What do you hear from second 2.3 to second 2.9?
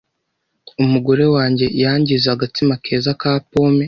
agatsima